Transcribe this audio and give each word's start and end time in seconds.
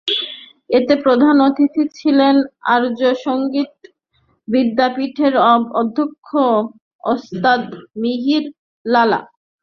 এতে 0.69 0.93
প্রধান 1.03 1.35
অতিথি 1.47 1.83
ছিলেন 1.97 2.35
আর্য 2.73 3.01
সংগীত 3.25 3.73
বিদ্যাপীঠের 4.47 5.33
অধ্যক্ষ 5.81 6.27
ওস্তাদ 7.03 7.61
মিহির 8.01 8.43
লালা। 8.85 9.19